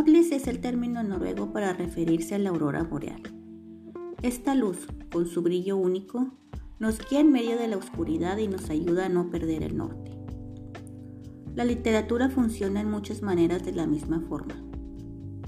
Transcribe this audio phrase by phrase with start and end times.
[0.00, 3.20] Nordlis es el término noruego para referirse a la aurora boreal.
[4.22, 6.32] Esta luz, con su brillo único,
[6.78, 10.16] nos guía en medio de la oscuridad y nos ayuda a no perder el norte.
[11.54, 14.54] La literatura funciona en muchas maneras de la misma forma.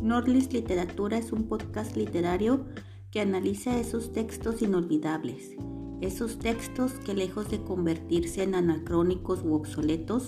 [0.02, 2.66] Nordlis Literatura es un podcast literario
[3.10, 5.56] que analiza esos textos inolvidables,
[6.02, 10.26] esos textos que lejos de convertirse en anacrónicos u obsoletos,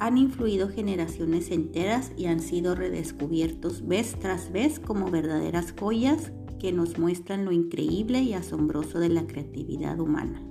[0.00, 6.72] han influido generaciones enteras y han sido redescubiertos vez tras vez como verdaderas joyas que
[6.72, 10.42] nos muestran lo increíble y asombroso de la creatividad humana.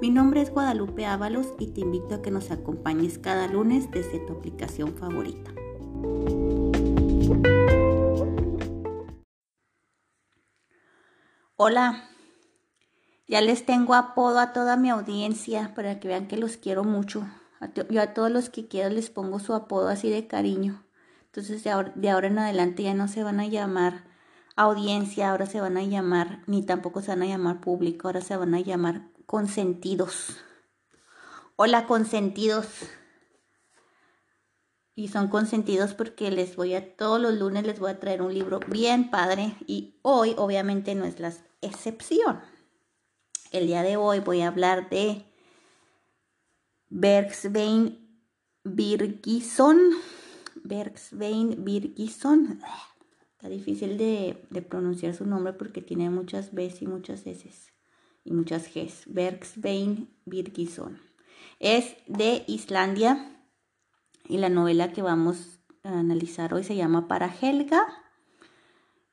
[0.00, 4.20] Mi nombre es Guadalupe Ábalos y te invito a que nos acompañes cada lunes desde
[4.20, 5.50] tu aplicación favorita.
[11.56, 12.08] Hola,
[13.26, 17.26] ya les tengo apodo a toda mi audiencia para que vean que los quiero mucho.
[17.72, 20.84] Yo a todos los que quiero les pongo su apodo así de cariño.
[21.26, 24.04] Entonces de ahora, en adelante ya no se van a llamar
[24.54, 28.36] audiencia, ahora se van a llamar, ni tampoco se van a llamar público, ahora se
[28.36, 30.36] van a llamar consentidos.
[31.56, 32.66] Hola consentidos.
[34.94, 38.32] Y son consentidos porque les voy a, todos los lunes les voy a traer un
[38.32, 42.40] libro bien padre y hoy obviamente no es la excepción.
[43.50, 45.33] El día de hoy voy a hablar de
[46.88, 47.98] Bergsvein
[48.62, 49.78] Birgisson.
[50.62, 52.60] Bergsvein Birgisson.
[53.32, 57.72] Está difícil de, pronunciar su nombre porque tiene muchas B's y muchas S
[58.24, 59.02] y muchas G's.
[59.06, 61.00] Bergsvein Birgisson.
[61.58, 63.38] Es de Islandia
[64.28, 67.86] y la novela que vamos a analizar hoy se llama Para Helga.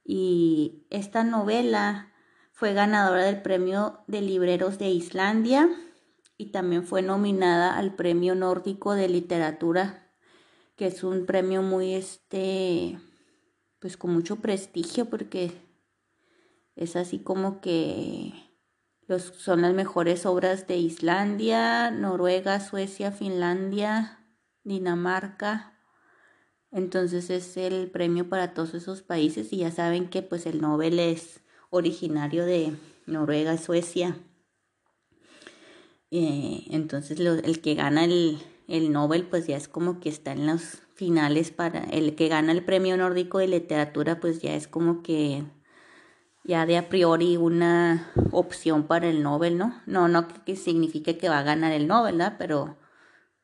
[0.03, 2.11] Y esta novela
[2.53, 5.69] fue ganadora del premio de libreros de Islandia
[6.41, 10.11] y también fue nominada al Premio Nórdico de Literatura,
[10.75, 12.97] que es un premio muy este
[13.77, 15.51] pues con mucho prestigio porque
[16.75, 18.33] es así como que
[19.05, 24.25] los, son las mejores obras de Islandia, Noruega, Suecia, Finlandia,
[24.63, 25.79] Dinamarca.
[26.71, 30.97] Entonces es el premio para todos esos países y ya saben que pues el Nobel
[30.97, 32.73] es originario de
[33.05, 34.17] Noruega, Suecia.
[36.11, 40.45] Eh, entonces el que gana el, el Nobel pues ya es como que está en
[40.45, 45.01] los finales para el que gana el premio nórdico de literatura pues ya es como
[45.03, 45.45] que
[46.43, 49.81] ya de a priori una opción para el Nobel, ¿no?
[49.85, 52.35] No, no que, signifique que va a ganar el Nobel, ¿verdad?
[52.37, 52.77] Pero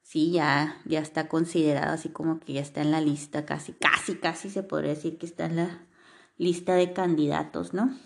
[0.01, 4.15] sí ya, ya está considerado así como que ya está en la lista, casi, casi,
[4.15, 5.87] casi se podría decir que está en la
[6.37, 7.97] lista de candidatos, ¿no?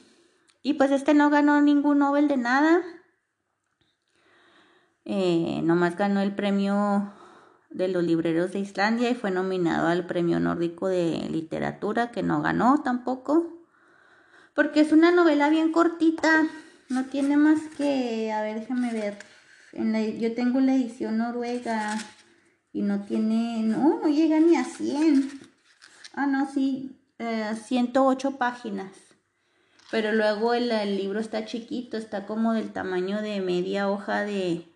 [0.61, 2.81] Y pues este no ganó ningún Nobel de nada,
[5.05, 7.11] eh, nomás ganó el premio
[7.69, 12.41] de los libreros de Islandia y fue nominado al premio nórdico de literatura que no
[12.41, 13.47] ganó tampoco.
[14.53, 16.47] Porque es una novela bien cortita,
[16.89, 19.17] no tiene más que, a ver, déjame ver.
[20.19, 21.97] Yo tengo la edición noruega
[22.73, 25.39] y no tiene, no, no llega ni a 100.
[26.13, 28.91] Ah, no, sí, 108 eh, páginas.
[29.89, 34.70] Pero luego el libro está chiquito, está como del tamaño de media hoja de,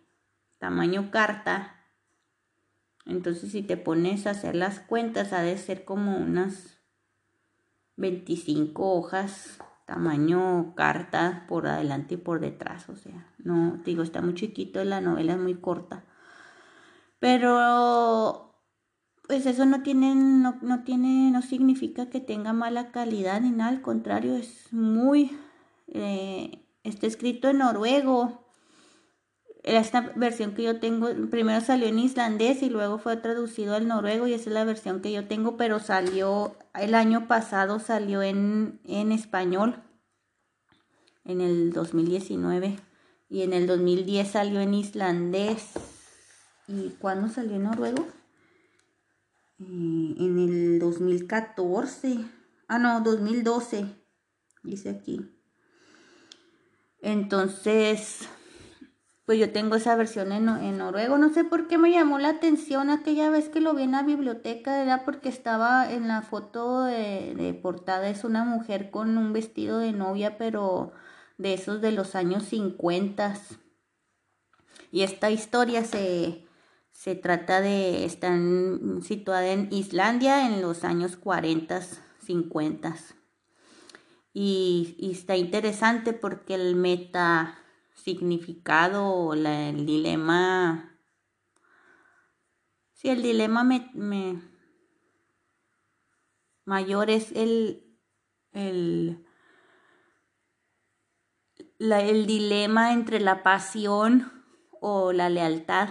[0.57, 1.85] tamaño carta.
[3.05, 6.79] Entonces si te pones a hacer las cuentas ha de ser como unas
[7.97, 12.89] 25 hojas tamaño carta por adelante y por detrás.
[12.89, 16.03] O sea, no, digo, está muy chiquito, la novela es muy corta.
[17.19, 18.51] Pero
[19.27, 23.71] pues eso no tiene, no, no tiene, no significa que tenga mala calidad ni nada,
[23.71, 25.35] al contrario, es muy,
[25.87, 28.44] eh, está escrito en noruego
[29.65, 34.27] esta versión que yo tengo, primero salió en islandés y luego fue traducido al noruego
[34.27, 38.79] y esa es la versión que yo tengo, pero salió el año pasado, salió en,
[38.85, 39.81] en español,
[41.23, 42.79] en el 2019
[43.27, 45.71] y en el 2010 salió en islandés.
[46.67, 48.07] ¿Y cuándo salió en noruego?
[49.59, 52.23] Eh, en el 2014.
[52.67, 53.85] Ah, no, 2012.
[54.63, 55.31] Dice aquí.
[57.01, 58.27] Entonces,
[59.25, 61.17] pues yo tengo esa versión en, en, noruego.
[61.17, 64.03] No sé por qué me llamó la atención aquella vez que lo vi en la
[64.03, 69.33] biblioteca, era porque estaba en la foto de, de, portada, es una mujer con un
[69.33, 70.93] vestido de novia, pero
[71.39, 73.35] de esos de los años 50.
[74.91, 76.45] Y esta historia se,
[76.91, 78.31] se trata de, está
[79.01, 81.81] situada en Islandia en los años 40,
[82.21, 82.95] 50.
[84.33, 87.57] Y, y está interesante porque el meta
[88.05, 90.95] significado o el dilema.
[92.93, 94.43] Sí, el dilema me, me,
[96.65, 97.97] mayor es el,
[98.51, 99.25] el,
[101.79, 104.31] el dilema entre la pasión
[104.81, 105.89] o la lealtad.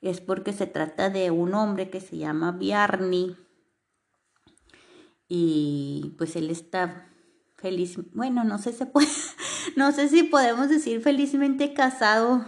[0.00, 3.36] Es porque se trata de un hombre que se llama Bjarni
[5.28, 7.12] y pues él está
[7.54, 9.08] feliz, bueno, no sé, se puede,
[9.76, 12.44] no sé si podemos decir felizmente casado,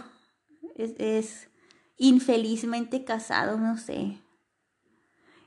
[0.75, 1.49] es, es
[1.97, 4.19] infelizmente casado, no sé.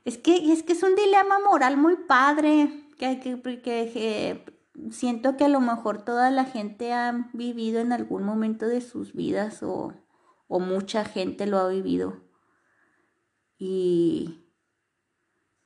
[0.05, 4.45] Es que, es que es un dilema moral muy padre, que, que,
[4.91, 9.13] siento que a lo mejor toda la gente ha vivido en algún momento de sus
[9.13, 9.93] vidas o,
[10.47, 12.21] o mucha gente lo ha vivido.
[13.57, 14.45] Y,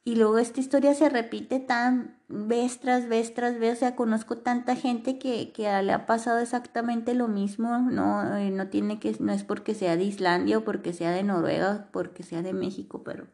[0.03, 3.77] y luego esta historia se repite tan vez tras vez tras vez.
[3.77, 7.79] O sea, conozco tanta gente que, que le ha pasado exactamente lo mismo.
[7.79, 11.23] No, eh, no tiene que, no es porque sea de Islandia o porque sea de
[11.23, 13.27] Noruega, porque sea de México, pero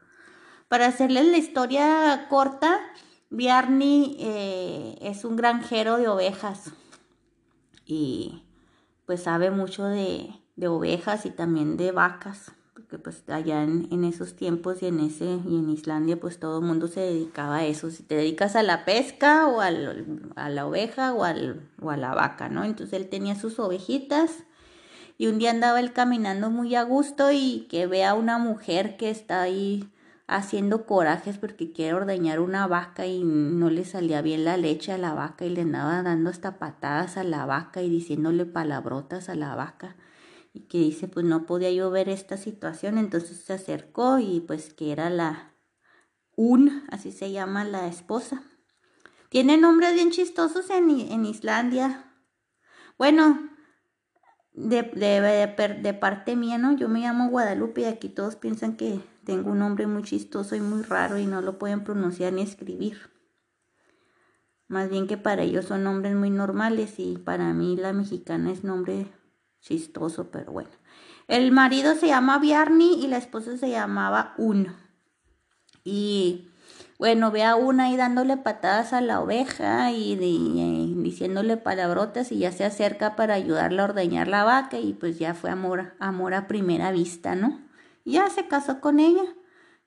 [0.68, 2.80] para hacerles la historia corta,
[3.30, 6.72] Bjarni eh, es un granjero de ovejas
[7.86, 8.44] y
[9.06, 12.55] pues sabe mucho de, de ovejas y también de vacas
[13.00, 16.88] pues allá en, esos tiempos y en ese y en Islandia pues todo el mundo
[16.88, 20.06] se dedicaba a eso, si te dedicas a la pesca o al,
[20.36, 22.64] a la oveja o, al, o a la vaca, ¿no?
[22.64, 24.44] Entonces él tenía sus ovejitas
[25.18, 28.98] y un día andaba él caminando muy a gusto y que ve a una mujer
[28.98, 29.90] que está ahí
[30.28, 34.98] haciendo corajes porque quiere ordeñar una vaca y no le salía bien la leche a
[34.98, 39.36] la vaca y le andaba dando hasta patadas a la vaca y diciéndole palabrotas a
[39.36, 39.96] la vaca
[40.56, 44.74] y que dice pues no podía yo ver esta situación, entonces se acercó y pues
[44.74, 45.52] que era la
[46.38, 48.42] Un, así se llama la esposa.
[49.30, 52.06] Tiene nombres bien chistosos en, en Islandia.
[52.98, 53.50] Bueno,
[54.54, 56.76] de, de, de, parte mía, ¿no?
[56.78, 60.62] Yo me llamo Guadalupe y aquí todos piensan que tengo un nombre muy chistoso y
[60.62, 63.10] muy raro y no lo pueden pronunciar ni escribir.
[64.70, 68.64] Más bien que para ellos son nombres muy normales y para mí la mexicana es
[68.64, 69.08] nombre
[69.66, 70.70] chistoso, pero bueno.
[71.28, 74.76] El marido se llama Bjarni y la esposa se llamaba Un.
[75.84, 76.50] Y
[77.00, 82.52] bueno, ve a una ahí dándole patadas a la oveja y, diciéndole palabrotas y ya
[82.52, 86.48] se acerca para ayudarla a ordeñar la vaca y pues ya fue amor, amor a
[86.48, 87.60] primera vista, ¿no?
[88.06, 89.24] Ya se casó con ella,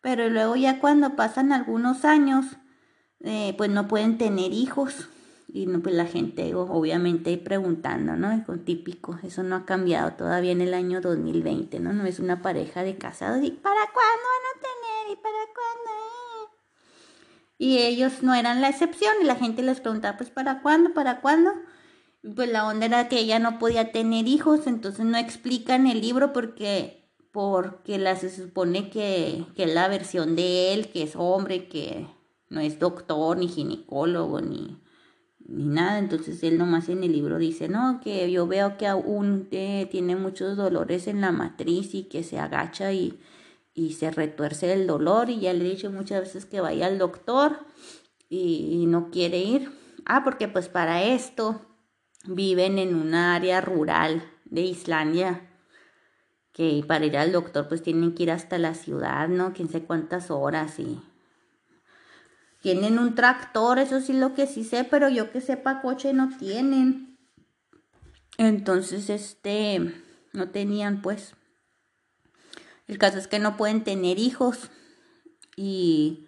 [0.00, 2.44] pero luego ya cuando pasan algunos años,
[3.20, 5.08] eh, pues no pueden tener hijos
[5.50, 8.44] y no, pues la gente obviamente preguntando, ¿no?
[8.44, 11.94] Con típico, eso no ha cambiado todavía en el año 2020, ¿no?
[11.94, 15.12] No es una pareja de casados y ¿para cuándo van a tener?
[15.12, 16.52] ¿Y para cuándo?
[17.56, 20.92] Y ellos no eran la excepción y la gente les preguntaba, pues ¿para cuándo?
[20.92, 21.50] ¿Para cuándo?
[22.34, 26.32] pues la onda era que ella no podía tener hijos, entonces no explican el libro
[26.32, 26.98] porque
[27.32, 32.06] porque la, se supone que, que es la versión de él, que es hombre, que
[32.48, 34.80] no es doctor, ni ginecólogo, ni,
[35.48, 35.98] ni nada.
[35.98, 40.56] Entonces él nomás en el libro dice, no, que yo veo que aún tiene muchos
[40.56, 43.18] dolores en la matriz y que se agacha y,
[43.74, 46.98] y se retuerce el dolor y ya le he dicho muchas veces que vaya al
[46.98, 47.66] doctor
[48.28, 49.72] y, no quiere ir.
[50.04, 51.60] Ah, porque pues para esto
[52.24, 55.44] viven en un área rural de Islandia
[56.52, 59.52] que para ir al doctor pues tienen que ir hasta la ciudad, ¿no?
[59.52, 61.00] Quién sé cuántas horas y
[62.60, 66.28] tienen un tractor, eso sí lo que sí sé, pero yo que sepa coche no
[66.38, 67.18] tienen.
[68.36, 69.94] Entonces, este,
[70.32, 71.34] no tenían pues.
[72.86, 74.70] El caso es que no pueden tener hijos.
[75.56, 76.26] Y,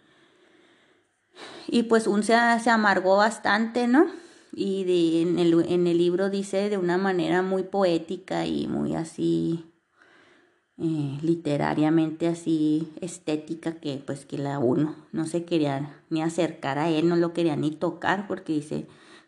[1.69, 4.07] y pues un se, se amargó bastante, ¿no?
[4.53, 8.95] Y de, en, el, en el libro dice de una manera muy poética y muy
[8.97, 9.70] así
[10.83, 16.89] eh, literariamente así estética que pues que la uno no se quería ni acercar a
[16.89, 18.87] él, no lo quería ni tocar porque dice,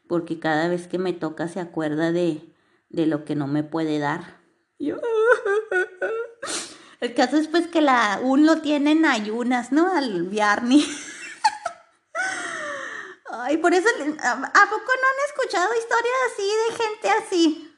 [0.08, 2.40] porque cada vez que me toca se acuerda de,
[2.88, 4.40] de lo que no me puede dar.
[7.00, 9.94] El caso es pues que la uno lo tiene en ayunas, ¿no?
[9.94, 10.86] Al viernes.
[13.30, 17.70] Ay, por eso, ¿a poco no han escuchado historias así de gente así?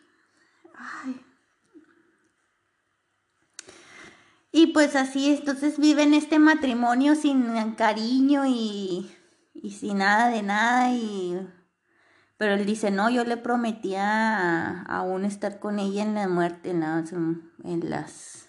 [0.77, 1.24] Ay.
[4.57, 9.11] Y pues así, entonces viven este matrimonio sin cariño y,
[9.53, 10.93] y sin nada de nada.
[10.93, 11.45] Y...
[12.37, 16.83] Pero él dice, no, yo le prometía aún estar con ella en la muerte, en
[16.83, 18.49] las, en las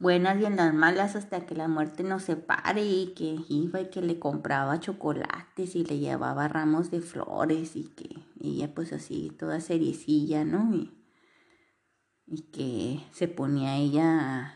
[0.00, 3.90] buenas y en las malas hasta que la muerte nos separe y que iba y
[3.90, 9.30] que le compraba chocolates y le llevaba ramos de flores y que ella pues así
[9.38, 10.74] toda seriecilla, ¿no?
[10.74, 10.92] Y,
[12.26, 14.55] y que se ponía ella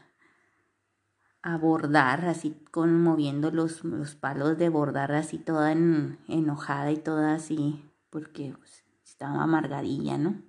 [1.43, 7.35] a bordar, así con moviendo los, los palos de bordar, así toda enojada y toda
[7.35, 10.43] así, porque pues, estaba amargadilla, ¿no?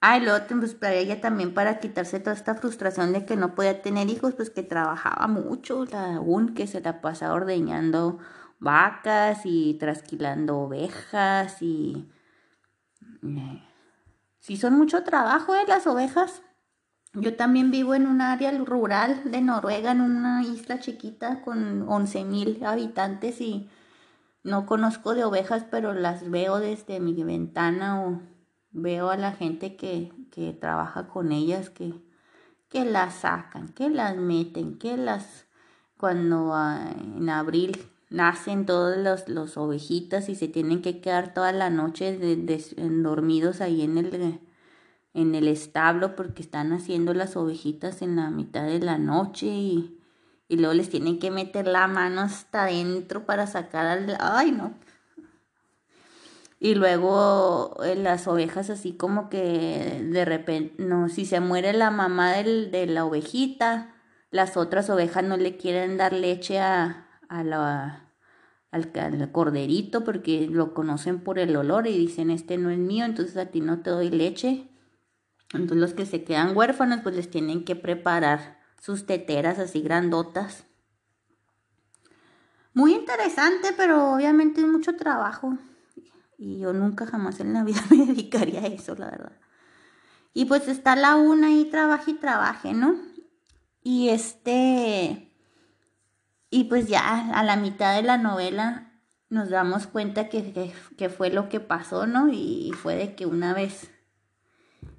[0.00, 3.54] Ah, y luego, pues para ella también, para quitarse toda esta frustración de que no
[3.54, 8.18] podía tener hijos, pues que trabajaba mucho, la un que se la pasaba ordeñando
[8.60, 12.06] vacas y trasquilando ovejas y...
[13.22, 13.62] Eh,
[14.40, 15.64] sí, son mucho trabajo, ¿eh?
[15.66, 16.42] Las ovejas.
[17.14, 22.64] Yo también vivo en un área rural de Noruega, en una isla chiquita con 11.000
[22.64, 23.70] habitantes y
[24.42, 28.20] no conozco de ovejas, pero las veo desde mi ventana o
[28.72, 30.12] veo a la gente que,
[30.60, 31.94] trabaja con ellas, que,
[32.68, 35.46] que las sacan, que las meten, que las...
[35.96, 37.80] Cuando ah, en abril
[38.10, 42.18] nacen todos los, los, ovejitas y se tienen que quedar toda la noche
[42.76, 44.10] dormidos ahí en el
[45.14, 50.00] en el establo porque están haciendo las ovejitas en la mitad de la noche y,
[50.48, 54.16] y luego les tienen que meter la mano hasta adentro para sacar al...
[54.20, 54.74] ¡Ay, no!
[56.58, 61.90] Y luego eh, las ovejas así como que de repente, no, si se muere la
[61.90, 63.94] mamá del, de la ovejita,
[64.30, 68.08] las otras ovejas no le quieren dar leche a, a la,
[68.70, 73.04] al, al, corderito porque lo conocen por el olor y dicen este no es mío,
[73.04, 74.68] entonces a ti no te doy leche.
[75.54, 80.64] Entonces los que se quedan huérfanos pues les tienen que preparar sus teteras así grandotas.
[82.74, 85.56] Muy interesante, pero obviamente es mucho trabajo.
[86.36, 89.32] Y yo nunca jamás en la vida me dedicaría a eso, la verdad.
[90.34, 92.96] Y pues está la una y trabaje y trabaje, ¿no?
[93.82, 95.30] Y este...
[96.50, 98.92] Y pues ya a la mitad de la novela
[99.28, 102.28] nos damos cuenta que, que fue lo que pasó, ¿no?
[102.30, 103.90] Y fue de que una vez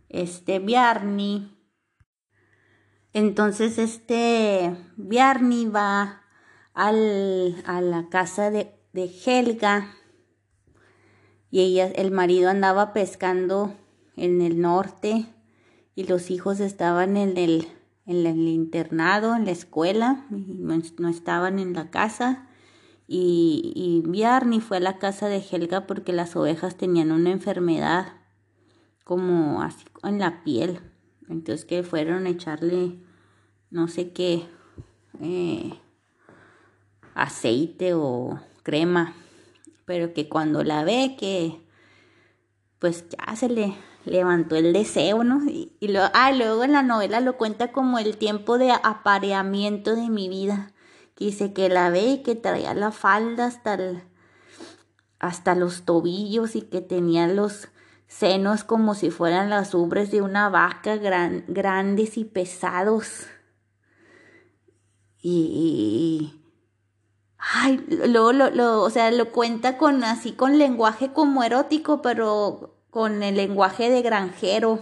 [0.09, 1.51] este Bjarni.
[3.13, 6.21] Entonces este Bjarni va
[6.74, 9.95] al, a la casa de, de Helga
[11.55, 13.74] y ella, el marido andaba pescando
[14.17, 15.25] en el norte
[15.95, 17.69] y los hijos estaban en el,
[18.05, 22.50] en el internado, en la escuela, no, no estaban en la casa.
[23.07, 28.07] Y, y Bjarni fue a la casa de Helga porque las ovejas tenían una enfermedad
[29.05, 30.81] como así en la piel.
[31.29, 33.00] Entonces que fueron a echarle
[33.69, 34.45] no sé qué
[35.21, 35.79] eh,
[37.13, 39.13] aceite o crema.
[39.85, 41.62] Pero que cuando la ve que
[42.79, 45.41] pues ya se le levantó el deseo, ¿no?
[45.50, 50.09] Y, lo, ah, luego en la novela lo cuenta como el tiempo de apareamiento de
[50.09, 50.71] mi vida.
[51.17, 53.77] Dice que la ve y que traía la falda hasta,
[55.19, 57.69] hasta los tobillos y que tenía los
[58.17, 63.27] senos como si fueran las ubres de una vaca grandes y pesados.
[65.22, 66.39] Y,
[67.38, 72.77] ay, luego lo, lo, o sea, lo cuenta con así con lenguaje como erótico, pero
[72.89, 74.79] con el lenguaje de granjero.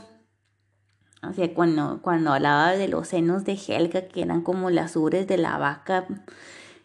[1.27, 5.25] O sea, cuando, cuando hablaba de los senos de Helga, que eran como las ubres
[5.27, 6.05] de la vaca.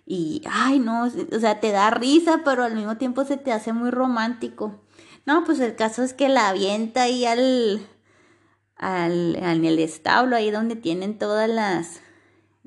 [0.06, 3.72] Y, ay, no, o sea, te da risa, pero al mismo tiempo se te hace
[3.72, 4.80] muy romántico.
[5.28, 7.86] No, pues el caso es que la avienta ahí al,
[8.76, 12.00] al, en el establo, ahí donde tienen todas las,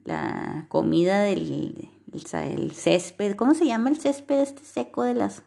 [0.06, 5.42] la comida del el, césped, ¿cómo se llama el césped este seco de las?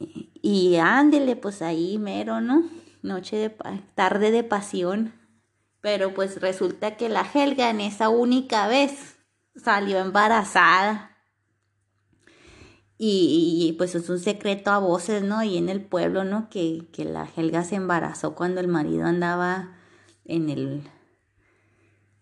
[0.00, 2.68] Y, ándele, pues ahí mero, ¿no?
[3.02, 3.50] Noche de,
[3.94, 5.14] tarde de pasión.
[5.80, 9.14] Pero pues resulta que la Helga en esa única vez
[9.54, 11.07] salió embarazada.
[13.00, 15.44] Y, pues es un secreto a voces, ¿no?
[15.44, 16.50] Y en el pueblo, ¿no?
[16.50, 19.76] Que, que la Helga se embarazó cuando el marido andaba
[20.24, 20.82] en el,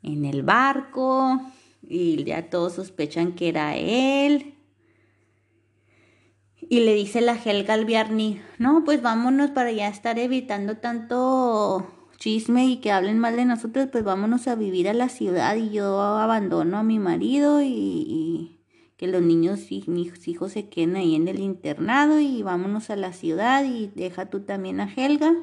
[0.02, 1.40] en el barco
[1.82, 4.54] y ya todos sospechan que era él.
[6.68, 11.86] Y le dice la Helga al Bjarni, no, pues vámonos para ya estar evitando tanto
[12.18, 15.70] chisme y que hablen mal de nosotros, pues vámonos a vivir a la ciudad y
[15.70, 18.55] yo abandono a mi marido y
[18.96, 22.96] que los niños y mis hijos se queden ahí en el internado y vámonos a
[22.96, 25.34] la ciudad y deja tú también a Helga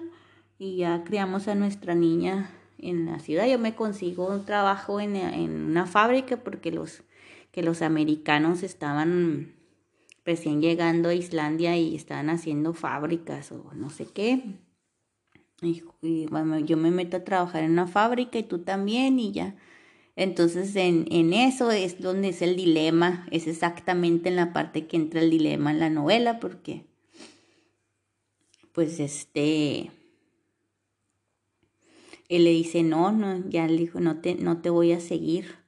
[0.57, 3.47] y ya criamos a nuestra niña en la ciudad.
[3.47, 7.03] Yo me consigo un trabajo en, en una fábrica porque los,
[7.51, 9.53] que los americanos estaban
[10.25, 14.59] recién llegando a Islandia y estaban haciendo fábricas o no sé qué.
[15.61, 19.55] Y, bueno, yo me meto a trabajar en una fábrica y tú también y ya
[20.15, 24.97] entonces en, en, eso es donde es el dilema, es exactamente en la parte que
[24.97, 26.85] entra el dilema en la novela, porque
[28.73, 29.91] pues este,
[32.29, 35.63] él le dice, no, no, ya le dijo, no te, no te voy a seguir,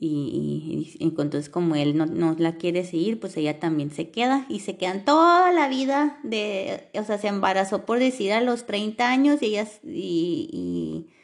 [0.00, 4.60] Y, entonces como él no, no, la quiere seguir, pues ella también se queda y
[4.60, 9.10] se quedan toda la vida de, o sea, se embarazó por decir a los 30
[9.10, 11.17] años y ellas y, y,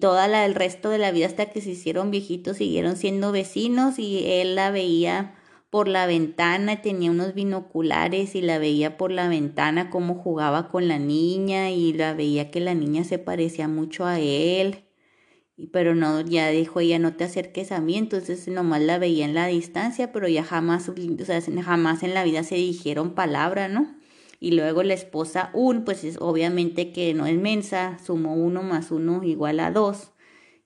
[0.00, 3.98] toda la, el resto de la vida hasta que se hicieron viejitos siguieron siendo vecinos
[3.98, 5.34] y él la veía
[5.70, 10.88] por la ventana, tenía unos binoculares y la veía por la ventana cómo jugaba con
[10.88, 14.84] la niña y la veía que la niña se parecía mucho a él
[15.70, 19.34] pero no, ya dijo ella, no te acerques a mí, entonces nomás la veía en
[19.34, 23.94] la distancia, pero ya jamás, o sea, jamás en la vida se dijeron palabra, ¿no?
[24.42, 28.90] Y luego la esposa, un, pues es obviamente que no es mensa, sumó uno más
[28.90, 30.10] uno igual a dos.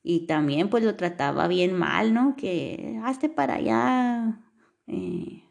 [0.02, 2.36] Y también pues lo trataba bien mal, ¿no?
[2.36, 4.40] Que hazte para allá,
[4.86, 5.42] eh,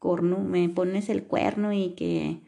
[0.00, 2.42] corno, me pones el cuerno y que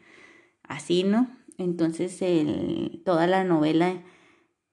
[0.63, 1.29] así, ¿no?
[1.57, 4.03] Entonces el, toda la novela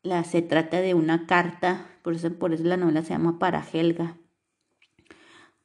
[0.02, 3.64] la, se trata de una carta, por eso, por eso la novela se llama Para
[3.72, 4.18] Helga,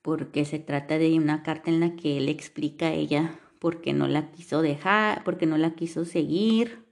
[0.04, 3.94] porque se trata de una carta en la que él explica a ella por qué
[3.94, 6.86] no la quiso dejar, porque no la quiso seguir.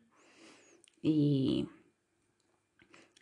[1.02, 1.68] Y,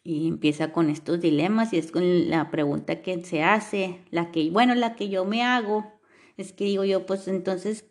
[0.03, 4.51] y empieza con estos dilemas y es con la pregunta que se hace, la que,
[4.51, 5.99] bueno, la que yo me hago,
[6.37, 7.87] es que digo yo, pues entonces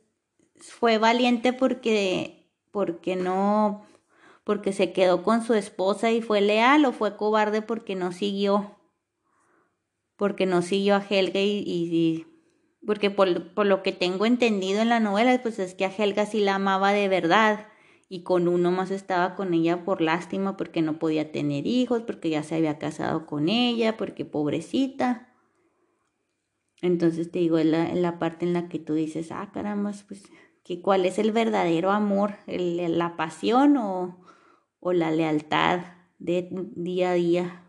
[0.60, 3.84] fue valiente porque, porque no
[4.44, 8.78] porque se quedó con su esposa y fue leal o fue cobarde porque no siguió,
[10.14, 12.28] porque no siguió a Helga y,
[12.86, 16.26] porque por, por, lo que tengo entendido en la novela, pues es que a Helga
[16.26, 17.66] sí la amaba de verdad
[18.08, 22.30] y con uno más estaba con ella por lástima porque no podía tener hijos, porque
[22.30, 25.34] ya se había casado con ella, porque pobrecita.
[26.80, 30.24] Entonces te digo, en la, la parte en la que tú dices, ah, caramba, pues,
[30.64, 32.36] que ¿cuál es el verdadero amor?
[32.46, 34.24] ¿El, ¿La pasión o,
[34.80, 35.80] o la lealtad
[36.18, 37.67] de día a día?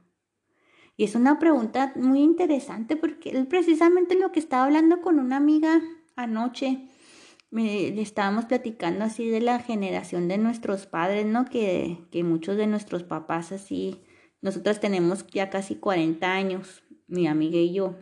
[0.99, 5.81] Y es una pregunta muy interesante porque precisamente lo que estaba hablando con una amiga
[6.17, 6.89] anoche,
[7.51, 11.45] me, estábamos platicando así de la generación de nuestros padres, ¿no?
[11.45, 14.01] Que, muchos de nuestros papás así,
[14.41, 17.95] nosotras tenemos ya casi 40 años, mi amiga y yo.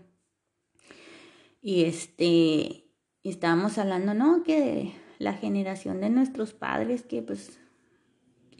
[1.61, 2.89] Y este,
[3.21, 4.41] estábamos hablando, ¿no?
[4.41, 7.59] Que la generación de nuestros padres, que pues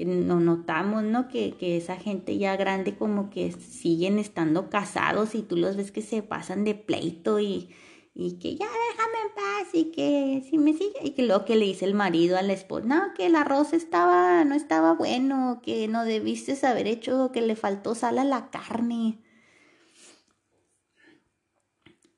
[0.06, 1.28] no notamos, ¿no?
[1.28, 5.92] Que, que, esa gente ya grande como que siguen estando casados y tú los ves
[5.92, 7.70] que se pasan de pleito y,
[8.14, 11.56] y que ya déjame en paz y que si me sigue y que luego que
[11.56, 15.62] le dice el marido a la esposa, no, que el arroz estaba, no estaba bueno,
[15.64, 19.20] que no debiste haber hecho, que le faltó sal a la carne.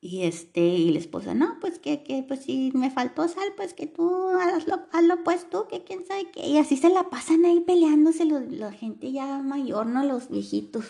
[0.01, 3.73] Y este, y la esposa, no, pues que, que, pues si me faltó sal, pues
[3.73, 6.47] que tú hazlo, hazlo pues tú, que quién sabe qué.
[6.47, 10.05] Y así se la pasan ahí peleándose la gente ya mayor, ¿no?
[10.05, 10.85] Los viejitos.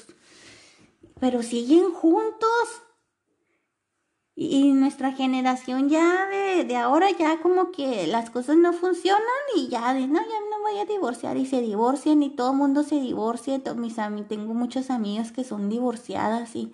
[1.19, 2.83] Pero siguen juntos.
[4.35, 9.19] Y, nuestra generación ya de, de, ahora ya como que las cosas no funcionan
[9.53, 12.83] y ya no, ya no voy a divorciar y se divorcian y todo el mundo
[12.83, 13.61] se divorcia.
[13.75, 13.95] Mis,
[14.29, 16.71] tengo muchas amigas que son divorciadas y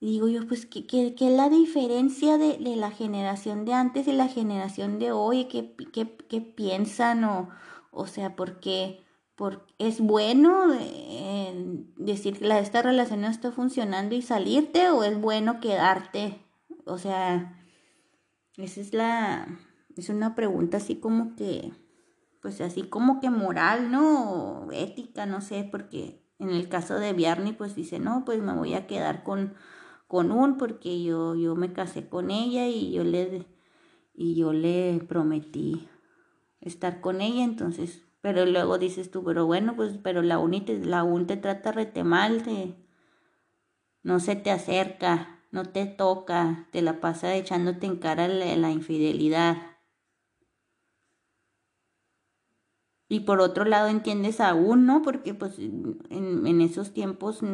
[0.00, 4.08] digo yo, pues, ¿qué, qué, qué es la diferencia de, de, la generación de antes
[4.08, 5.44] y la generación de hoy?
[5.44, 7.24] ¿Qué, qué, qué piensan?
[7.24, 7.50] O,
[7.90, 9.04] o sea, ¿por qué?
[9.78, 15.60] ¿Es bueno eh, decir que esta relación no está funcionando y salirte o es bueno
[15.60, 16.44] quedarte?
[16.84, 17.58] O sea,
[18.56, 19.48] esa es la...
[19.96, 21.72] Es una pregunta así como que,
[22.40, 24.62] pues así como que moral, ¿no?
[24.62, 28.54] O ética, no sé, porque en el caso de Bjarni, pues dice, no, pues me
[28.54, 29.54] voy a quedar con
[30.10, 33.46] con un porque yo, yo me casé con ella y yo le
[34.12, 35.88] y yo le prometí
[36.60, 40.80] estar con ella, entonces, pero luego dices tú, pero bueno, pues, pero la un te,
[40.80, 42.74] la un te trata rete mal, te,
[44.02, 49.58] no se te acerca, no te toca, te la pasa echándote en cara la, infidelidad.
[53.08, 55.02] Y por otro lado entiendes aún, ¿no?
[55.02, 57.44] Porque pues en, en esos tiempos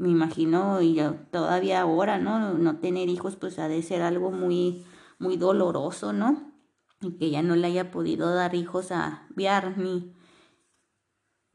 [0.00, 0.98] me imagino, y
[1.30, 2.54] todavía ahora, ¿no?
[2.54, 4.86] No tener hijos, pues ha de ser algo muy,
[5.18, 6.54] muy doloroso, ¿no?
[7.02, 10.14] Y que ya no le haya podido dar hijos a Bjarni,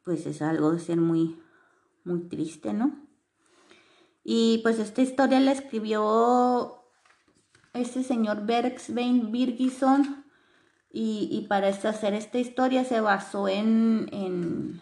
[0.03, 1.41] pues es algo de ser muy,
[2.03, 3.07] muy triste, ¿no?
[4.23, 6.83] Y pues esta historia la escribió
[7.73, 10.23] este señor Bergsvein Birgisson
[10.91, 14.81] y, para hacer esta historia se basó en, en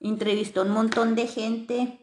[0.00, 2.01] entrevistó a un montón de gente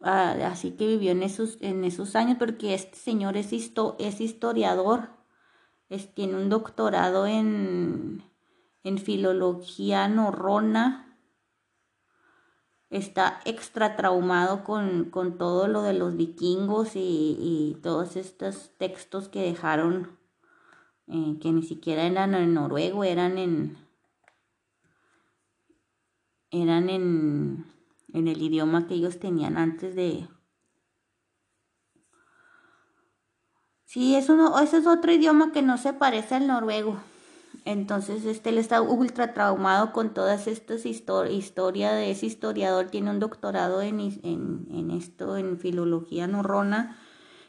[0.00, 5.10] así que vivió en esos, en esos años, porque este señor es, es historiador,
[5.88, 8.22] es, tiene un doctorado en,
[8.84, 11.04] en filología norrona.
[12.90, 20.18] Está extra traumado con, todo lo de los vikingos y, todos estos textos que dejaron,
[21.06, 23.76] eh, que ni siquiera eran en noruego, eran en,
[26.50, 27.66] eran en,
[28.12, 30.28] en el idioma que ellos tenían antes de...
[33.84, 36.98] Sí, es uno, ese es otro idioma que no se parece al noruego.
[37.64, 43.10] Entonces, este, él está ultra traumado con todas estas historias, historia de ese historiador, tiene
[43.10, 46.98] un doctorado en, en, esto, en filología norrona,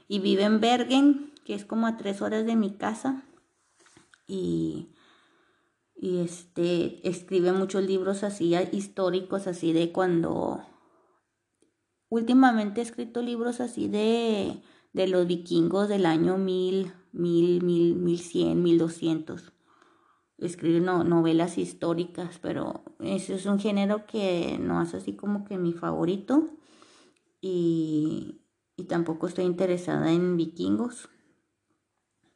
[0.08, 3.24] y vive en Bergen, que es como a tres horas de mi casa,
[4.28, 4.90] y,
[6.02, 10.62] y este, escribe muchos libros así históricos, así de cuando,
[12.10, 14.62] últimamente he escrito libros así de,
[14.94, 19.52] de los vikingos del año mil, mil, mil, mil cien, mil doscientos
[20.42, 25.74] escribe novelas históricas, pero ese es un género que no es así como que mi
[25.74, 26.50] favorito
[27.42, 28.42] y,
[28.76, 31.10] y tampoco estoy interesada en vikingos.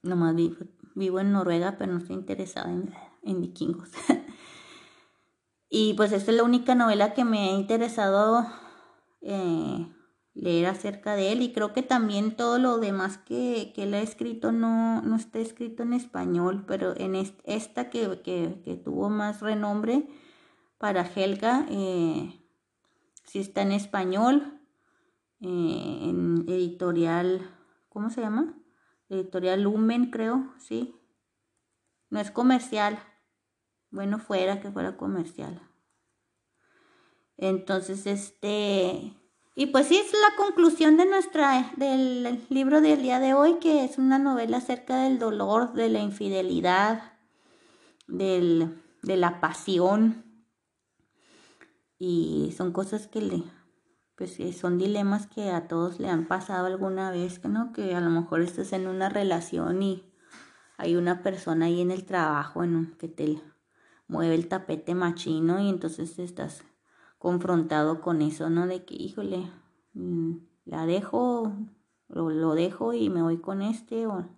[0.02, 0.58] Nomás vivo,
[0.95, 3.89] vivo en Noruega, pero no estoy interesada en, en vikingos.
[5.69, 8.45] y pues esta es la única novela que me ha interesado
[9.21, 9.88] eh,
[10.33, 14.01] leer acerca de él y creo que también todo lo demás que, que él ha
[14.01, 20.07] escrito no, no está escrito en español, pero en esta que, que, tuvo más renombre
[20.77, 22.41] para Helga, eh,
[23.25, 24.59] sí está en español,
[25.41, 27.49] eh, en editorial,
[27.89, 28.57] ¿cómo se llama?
[29.09, 30.95] Editorial Lumen, creo, sí.
[32.09, 32.99] No es comercial.
[33.93, 35.62] Bueno, fuera que fuera comercial.
[37.38, 39.13] Entonces, este,
[39.53, 43.84] y pues sí, es la conclusión de nuestra, del libro del día de hoy, que
[43.86, 47.13] es una novela acerca del dolor, de la infidelidad,
[48.08, 50.25] del, de la pasión.
[51.99, 53.43] Y son cosas que le,
[54.15, 57.73] pues son dilemas que a todos le han pasado alguna vez, ¿no?
[57.73, 60.12] Que a lo mejor estás en una relación y
[60.77, 63.53] hay una persona ahí en el trabajo en que te
[64.13, 66.63] mueve el tapete machino y entonces estás
[67.17, 68.67] confrontado con eso, ¿no?
[68.67, 69.49] De que, híjole,
[69.93, 71.52] mm, la dejo,
[72.08, 74.06] lo, lo dejo y me voy con este.
[74.06, 74.30] O...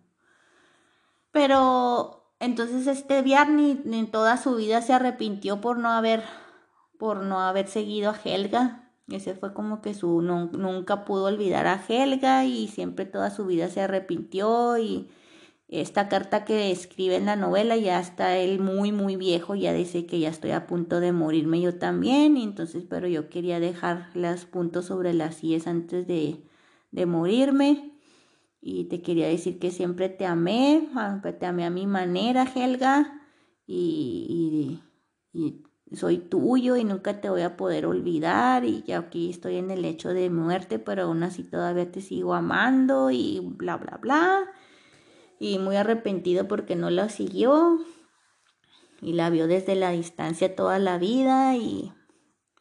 [1.31, 6.23] Pero entonces este Bjarni en toda su vida se arrepintió por no haber,
[6.97, 8.93] por no haber seguido a Helga.
[9.09, 13.67] Ese fue como que su, nunca pudo olvidar a Helga y siempre toda su vida
[13.67, 15.09] se arrepintió y
[15.67, 20.06] esta carta que escribe en la novela ya está él muy muy viejo, ya dice
[20.06, 24.10] que ya estoy a punto de morirme yo también, y entonces pero yo quería dejar
[24.13, 26.43] los puntos sobre las IES antes de,
[26.91, 27.91] de morirme.
[28.62, 30.89] Y te quería decir que siempre te amé,
[31.39, 33.21] te amé a mi manera, Helga,
[33.67, 34.82] y,
[35.34, 39.58] y, y soy tuyo y nunca te voy a poder olvidar y ya aquí estoy
[39.58, 43.97] en el hecho de muerte, pero aún así todavía te sigo amando y bla, bla,
[44.01, 44.51] bla
[45.39, 47.79] y muy arrepentido porque no la siguió
[49.01, 51.93] y la vio desde la distancia toda la vida y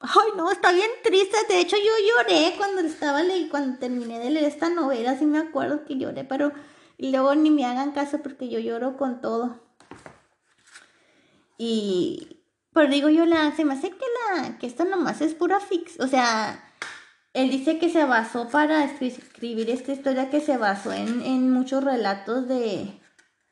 [0.01, 1.37] ay no está bien triste.
[1.49, 5.39] De hecho yo lloré cuando estaba leyendo cuando terminé de leer esta novela sí me
[5.39, 6.53] acuerdo que lloré pero
[6.99, 9.61] luego ni me hagan caso porque yo lloro con todo.
[11.57, 15.61] Y pero digo yo la se me hace que la que esta nomás es pura
[15.61, 16.74] fix o sea
[17.35, 22.49] él dice que se basó para escribir esta historia que se basó en, muchos relatos
[22.49, 22.93] de,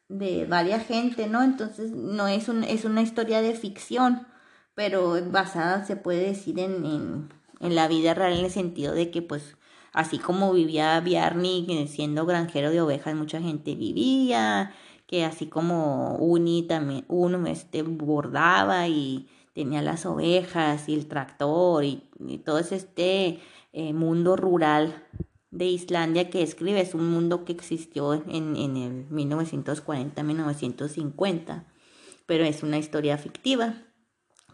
[0.09, 1.43] de varias gente, ¿no?
[1.43, 4.27] Entonces no es, un, es una historia de ficción,
[4.75, 7.29] pero basada se puede decir en, en,
[7.61, 9.57] en la vida real en el sentido de que pues
[9.93, 14.73] así como vivía Bjarni siendo granjero de ovejas, mucha gente vivía,
[15.09, 21.85] que así como Uni también, uno este, bordaba y tenía las ovejas y el tractor
[21.85, 23.41] y, y todo este
[23.73, 25.05] eh, mundo rural
[25.51, 31.65] de Islandia que escribe es un mundo que existió en, en el 1940-1950,
[32.27, 33.83] pero es una historia fictiva.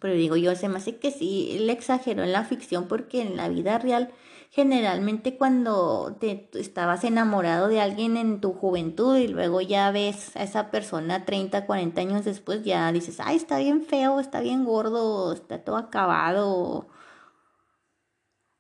[0.00, 3.36] Pero digo yo, se me hace que sí, le exageró en la ficción porque en
[3.36, 4.12] la vida real
[4.50, 10.42] generalmente cuando te estabas enamorado de alguien en tu juventud y luego ya ves a
[10.42, 15.32] esa persona 30, 40 años después, ya dices, ay, está bien feo, está bien gordo,
[15.32, 16.86] está todo acabado,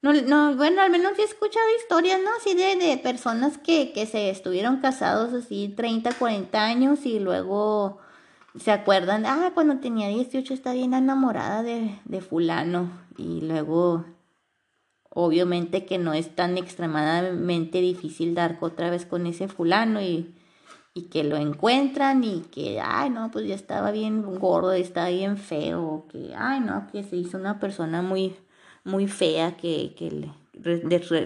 [0.02, 2.30] no, no, bueno, al menos he escuchado historias, ¿no?
[2.38, 7.98] Así de, de personas que, que se estuvieron casados así 30, 40 años y luego
[8.58, 14.04] se acuerdan, ah, cuando tenía 18 estaba bien enamorada de, de fulano y luego
[15.10, 20.34] obviamente que no es tan extremadamente difícil dar otra vez con ese fulano y,
[20.94, 25.36] y que lo encuentran y que, ay, no, pues ya estaba bien gordo, estaba bien
[25.36, 28.36] feo, que, ay, no, que se hizo una persona muy
[28.88, 30.28] muy fea que, que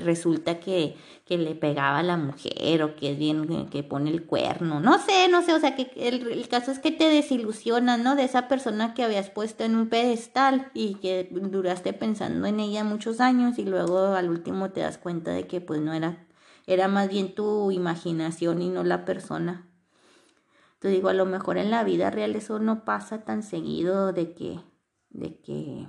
[0.01, 4.25] resulta que, que, le pegaba a la mujer o que es bien que pone el
[4.25, 4.81] cuerno.
[4.81, 8.14] No sé, no sé, o sea que el, caso es que te desilusionas, ¿no?
[8.14, 12.85] De esa persona que habías puesto en un pedestal y que duraste pensando en ella
[12.85, 16.27] muchos años y luego al último te das cuenta de que pues no era,
[16.66, 19.66] era más bien tu imaginación y no la persona.
[20.75, 24.35] Entonces digo, a lo mejor en la vida real eso no pasa tan seguido de
[24.35, 24.59] que,
[25.11, 25.87] de que,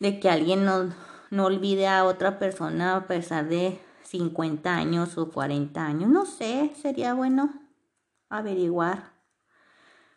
[0.00, 0.92] de que alguien no,
[1.30, 6.10] no olvide a otra persona a pesar de 50 años o 40 años.
[6.10, 7.52] No sé, sería bueno
[8.28, 9.12] averiguar.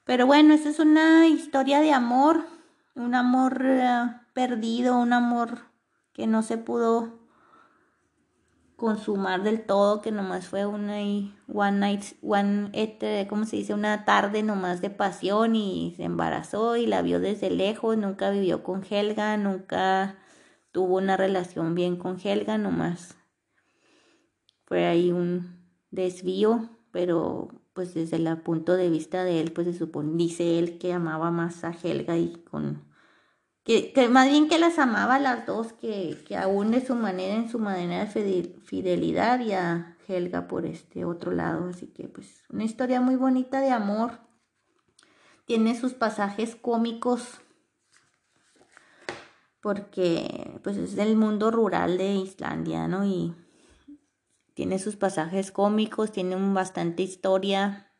[0.06, 2.44] Pero bueno, esa es una historia de amor,
[2.96, 5.60] un amor eh, perdido, un amor
[6.12, 7.23] que no se pudo
[8.76, 10.98] consumar del todo, que nomás fue una
[11.48, 13.74] one night, one, este, ¿cómo se dice?
[13.74, 18.64] Una tarde nomás de pasión y se embarazó y la vio desde lejos, nunca vivió
[18.64, 20.18] con Helga, nunca
[20.72, 23.16] tuvo una relación bien con Helga, nomás
[24.66, 25.60] fue ahí un
[25.92, 30.78] desvío, pero pues desde el punto de vista de él, pues se supone, dice él
[30.78, 32.93] que amaba más a Helga y con
[33.64, 37.50] que, más bien que las amaba las dos, que, que aún de su manera, en
[37.50, 41.70] su manera de fidelidad y a Helga por este otro lado.
[41.70, 44.20] Así que pues una historia muy bonita de amor.
[45.46, 47.42] Tiene sus pasajes cómicos
[49.62, 53.06] porque pues es del mundo rural de Islandia, ¿no?
[53.06, 53.34] Y
[54.54, 57.92] tiene sus pasajes cómicos, tiene un bastante historia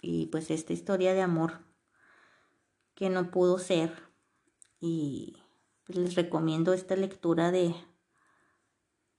[0.00, 1.60] y pues esta historia de amor
[2.94, 4.11] que no pudo ser
[4.82, 5.36] y
[5.86, 7.72] pues, les recomiendo esta lectura de,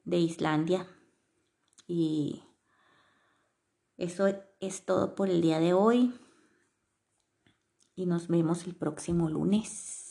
[0.04, 0.86] de Islandia.
[1.88, 2.44] Y
[3.96, 4.28] eso
[4.60, 6.14] es todo por el día de hoy.
[7.96, 10.03] Y nos vemos el próximo lunes.